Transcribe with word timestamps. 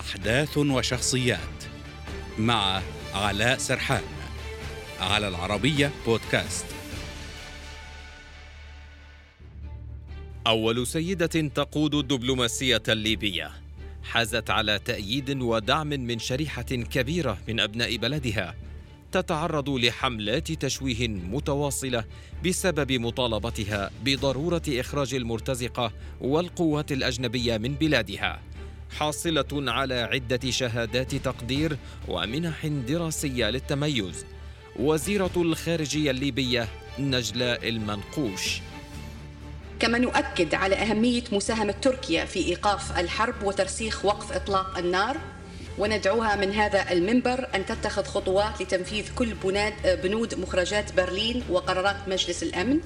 أحداث 0.00 0.58
وشخصيات 0.58 1.64
مع 2.38 2.82
علاء 3.14 3.58
سرحان 3.58 4.02
على 5.00 5.28
العربية 5.28 5.90
بودكاست. 6.06 6.66
أول 10.46 10.86
سيدة 10.86 11.26
تقود 11.26 11.94
الدبلوماسية 11.94 12.82
الليبية 12.88 13.50
حازت 14.02 14.50
على 14.50 14.78
تأييد 14.78 15.42
ودعم 15.42 15.88
من 15.88 16.18
شريحة 16.18 16.62
كبيرة 16.62 17.38
من 17.48 17.60
أبناء 17.60 17.96
بلدها 17.96 18.54
تتعرض 19.12 19.68
لحملات 19.70 20.52
تشويه 20.52 21.08
متواصلة 21.08 22.04
بسبب 22.46 22.92
مطالبتها 22.92 23.90
بضرورة 24.04 24.62
إخراج 24.68 25.14
المرتزقة 25.14 25.92
والقوات 26.20 26.92
الأجنبية 26.92 27.58
من 27.58 27.74
بلادها. 27.74 28.40
حاصلة 28.98 29.46
على 29.52 29.94
عدة 29.94 30.50
شهادات 30.50 31.14
تقدير 31.14 31.76
ومنح 32.08 32.66
دراسية 32.66 33.50
للتميز. 33.50 34.24
وزيرة 34.76 35.30
الخارجية 35.36 36.10
الليبية 36.10 36.68
نجلاء 36.98 37.68
المنقوش. 37.68 38.60
كما 39.80 39.98
نؤكد 39.98 40.54
على 40.54 40.74
أهمية 40.74 41.24
مساهمة 41.32 41.74
تركيا 41.82 42.24
في 42.24 42.38
إيقاف 42.38 42.98
الحرب 42.98 43.42
وترسيخ 43.42 44.04
وقف 44.04 44.32
إطلاق 44.32 44.78
النار 44.78 45.16
وندعوها 45.78 46.36
من 46.36 46.52
هذا 46.52 46.92
المنبر 46.92 47.48
أن 47.54 47.66
تتخذ 47.66 48.04
خطوات 48.04 48.62
لتنفيذ 48.62 49.14
كل 49.14 49.34
بنود 49.84 50.34
مخرجات 50.34 50.92
برلين 50.96 51.42
وقرارات 51.50 52.08
مجلس 52.08 52.42
الأمن. 52.42 52.80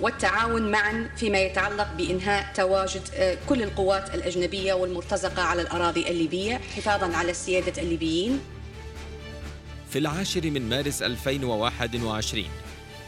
والتعاون 0.00 0.70
معا 0.70 1.10
فيما 1.16 1.38
يتعلق 1.38 1.88
بإنهاء 1.98 2.52
تواجد 2.54 3.02
آه، 3.14 3.38
كل 3.48 3.62
القوات 3.62 4.14
الأجنبية 4.14 4.72
والمرتزقة 4.72 5.42
على 5.42 5.62
الأراضي 5.62 6.08
الليبية 6.08 6.60
حفاظا 6.76 7.16
على 7.16 7.30
السيادة 7.30 7.82
الليبيين. 7.82 8.40
في 9.90 9.98
العاشر 9.98 10.50
من 10.50 10.68
مارس 10.68 11.02
2021 11.02 12.44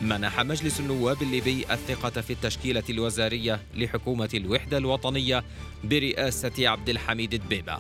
منح 0.01 0.41
مجلس 0.41 0.81
النواب 0.81 1.23
الليبي 1.23 1.67
الثقة 1.71 2.21
في 2.21 2.33
التشكيلة 2.33 2.83
الوزارية 2.91 3.61
لحكومة 3.75 4.29
الوحدة 4.35 4.79
الوطنية 4.79 5.45
برئاسة 5.85 6.69
عبد 6.69 6.89
الحميد 6.89 7.35
دبيبة 7.35 7.79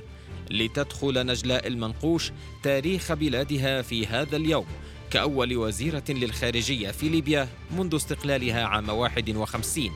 لتدخل 0.50 1.26
نجلاء 1.26 1.66
المنقوش 1.66 2.32
تاريخ 2.62 3.12
بلادها 3.12 3.82
في 3.82 4.06
هذا 4.06 4.36
اليوم 4.36 4.66
كأول 5.10 5.56
وزيرة 5.56 6.04
للخارجية 6.08 6.90
في 6.90 7.08
ليبيا 7.08 7.48
منذ 7.70 7.96
استقلالها 7.96 8.64
عام 8.64 8.88
51 8.88 9.90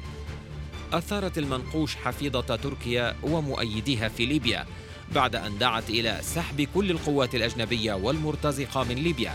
أثارت 0.93 1.39
المنقوش 1.39 1.97
حفيظة 1.97 2.57
تركيا 2.57 3.17
ومؤيديها 3.23 4.09
في 4.09 4.27
ليبيا 4.27 4.67
بعد 5.15 5.37
أن 5.37 5.59
دعت 5.59 5.91
إلى 5.91 6.19
سحب 6.23 6.69
كل 6.75 6.91
القوات 6.91 7.35
الأجنبية 7.35 7.93
والمرتزقة 7.95 8.85
من 8.85 8.95
ليبيا 8.95 9.33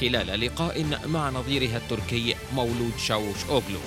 خلال 0.00 0.40
لقاء 0.40 0.84
مع 1.06 1.30
نظيرها 1.30 1.76
التركي 1.76 2.34
مولود 2.54 2.92
شاوش 2.98 3.44
أوغلو 3.48 3.80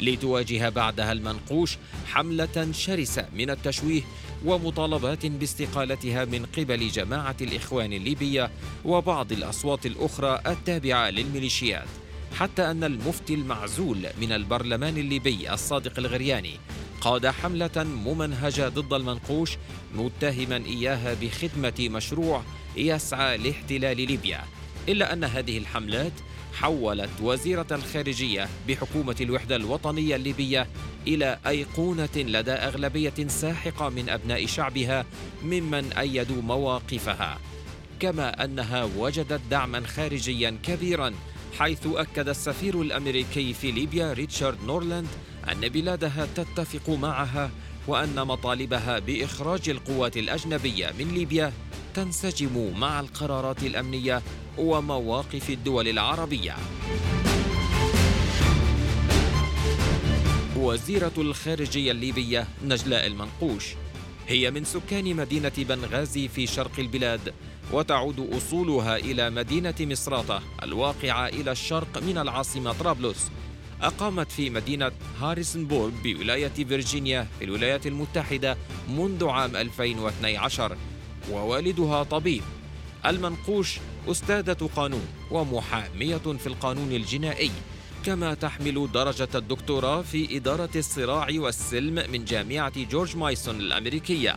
لتواجه 0.00 0.68
بعدها 0.68 1.12
المنقوش 1.12 1.78
حملة 2.06 2.68
شرسة 2.72 3.26
من 3.34 3.50
التشويه 3.50 4.02
ومطالبات 4.44 5.26
باستقالتها 5.26 6.24
من 6.24 6.46
قبل 6.56 6.88
جماعة 6.88 7.36
الإخوان 7.40 7.92
الليبية 7.92 8.50
وبعض 8.84 9.32
الأصوات 9.32 9.86
الأخرى 9.86 10.40
التابعة 10.46 11.10
للميليشيات 11.10 11.88
حتى 12.38 12.70
أن 12.70 12.84
المفتي 12.84 13.34
المعزول 13.34 14.06
من 14.20 14.32
البرلمان 14.32 14.96
الليبي 14.98 15.52
الصادق 15.52 15.98
الغرياني 15.98 16.54
قاد 17.00 17.26
حملة 17.26 17.84
ممنهجة 17.84 18.68
ضد 18.68 18.92
المنقوش 18.92 19.56
متهما 19.94 20.56
إياها 20.56 21.14
بخدمة 21.14 21.88
مشروع 21.90 22.42
يسعى 22.76 23.36
لاحتلال 23.36 23.96
ليبيا 23.96 24.44
إلا 24.88 25.12
أن 25.12 25.24
هذه 25.24 25.58
الحملات 25.58 26.12
حولت 26.60 27.10
وزيرة 27.22 27.66
الخارجية 27.70 28.48
بحكومة 28.68 29.16
الوحدة 29.20 29.56
الوطنية 29.56 30.16
الليبية 30.16 30.66
إلى 31.06 31.38
أيقونة 31.46 32.08
لدى 32.16 32.52
أغلبية 32.52 33.26
ساحقة 33.26 33.88
من 33.88 34.08
أبناء 34.08 34.46
شعبها 34.46 35.06
ممن 35.42 35.92
أيدوا 35.92 36.42
مواقفها. 36.42 37.38
كما 38.00 38.44
أنها 38.44 38.84
وجدت 38.84 39.40
دعما 39.50 39.86
خارجيا 39.86 40.58
كبيرا 40.62 41.14
حيث 41.58 41.86
أكد 41.86 42.28
السفير 42.28 42.82
الأمريكي 42.82 43.54
في 43.54 43.70
ليبيا 43.72 44.12
ريتشارد 44.12 44.58
نورلاند 44.66 45.08
أن 45.52 45.68
بلادها 45.68 46.28
تتفق 46.36 46.90
معها 46.90 47.50
وأن 47.88 48.14
مطالبها 48.26 48.98
بإخراج 48.98 49.68
القوات 49.68 50.16
الأجنبية 50.16 50.92
من 50.98 51.08
ليبيا 51.14 51.52
تنسجم 51.98 52.78
مع 52.78 53.00
القرارات 53.00 53.62
الأمنية 53.62 54.22
ومواقف 54.58 55.50
الدول 55.50 55.88
العربية. 55.88 56.56
وزيرة 60.56 61.12
الخارجية 61.18 61.92
الليبية 61.92 62.46
نجلاء 62.64 63.06
المنقوش 63.06 63.64
هي 64.28 64.50
من 64.50 64.64
سكان 64.64 65.16
مدينة 65.16 65.52
بنغازي 65.58 66.28
في 66.28 66.46
شرق 66.46 66.78
البلاد 66.78 67.34
وتعود 67.72 68.28
أصولها 68.32 68.96
إلى 68.96 69.30
مدينة 69.30 69.74
مصراتة 69.80 70.40
الواقعة 70.62 71.28
إلى 71.28 71.52
الشرق 71.52 72.02
من 72.02 72.18
العاصمة 72.18 72.72
طرابلس 72.72 73.30
أقامت 73.82 74.32
في 74.32 74.50
مدينة 74.50 74.92
هاريسنبورغ 75.20 75.90
بولاية 76.04 76.48
فيرجينيا 76.48 77.26
في 77.38 77.44
الولايات 77.44 77.86
المتحدة 77.86 78.56
منذ 78.88 79.28
عام 79.28 79.56
2012 79.56 80.76
ووالدها 81.32 82.02
طبيب. 82.02 82.42
المنقوش 83.06 83.78
أستاذة 84.08 84.70
قانون 84.76 85.06
ومحامية 85.30 86.16
في 86.16 86.46
القانون 86.46 86.92
الجنائي 86.92 87.50
كما 88.04 88.34
تحمل 88.34 88.88
درجة 88.92 89.28
الدكتوراه 89.34 90.02
في 90.02 90.36
إدارة 90.36 90.70
الصراع 90.76 91.28
والسلم 91.30 92.10
من 92.12 92.24
جامعة 92.24 92.84
جورج 92.84 93.16
مايسون 93.16 93.60
الأمريكية 93.60 94.34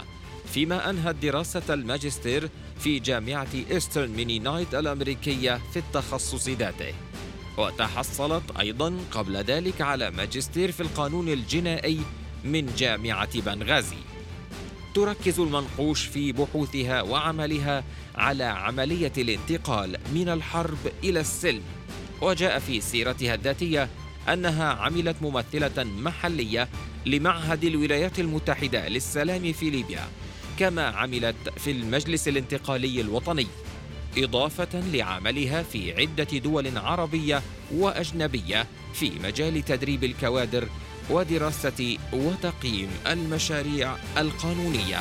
فيما 0.53 0.89
أنهت 0.89 1.15
دراسة 1.15 1.73
الماجستير 1.73 2.49
في 2.79 2.99
جامعة 2.99 3.47
إيسترن 3.71 4.09
مينينايت 4.09 4.75
الأمريكية 4.75 5.59
في 5.73 5.79
التخصص 5.79 6.49
ذاته. 6.49 6.93
وتحصلت 7.57 8.43
أيضا 8.59 8.97
قبل 9.11 9.37
ذلك 9.37 9.81
على 9.81 10.11
ماجستير 10.11 10.71
في 10.71 10.83
القانون 10.83 11.29
الجنائي 11.29 11.99
من 12.43 12.73
جامعة 12.77 13.41
بنغازي. 13.41 14.10
تركز 14.95 15.39
المنقوش 15.39 16.05
في 16.05 16.31
بحوثها 16.31 17.01
وعملها 17.01 17.83
على 18.15 18.43
عملية 18.43 19.11
الانتقال 19.17 19.97
من 20.15 20.29
الحرب 20.29 20.77
إلى 21.03 21.19
السلم. 21.19 21.61
وجاء 22.21 22.59
في 22.59 22.81
سيرتها 22.81 23.35
الذاتية 23.35 23.89
أنها 24.29 24.65
عملت 24.73 25.15
ممثلة 25.21 25.83
محلية 25.83 26.67
لمعهد 27.05 27.63
الولايات 27.63 28.19
المتحدة 28.19 28.87
للسلام 28.87 29.53
في 29.53 29.69
ليبيا 29.69 30.07
كما 30.59 30.85
عملت 30.85 31.35
في 31.57 31.71
المجلس 31.71 32.27
الانتقالي 32.27 33.01
الوطني 33.01 33.47
إضافة 34.17 34.79
لعملها 34.93 35.63
في 35.63 35.93
عدة 36.01 36.37
دول 36.37 36.77
عربية 36.77 37.41
وأجنبية 37.73 38.67
في 38.93 39.11
مجال 39.23 39.65
تدريب 39.65 40.03
الكوادر 40.03 40.67
ودراسة 41.09 41.97
وتقييم 42.13 42.89
المشاريع 43.07 43.95
القانونية. 44.17 44.97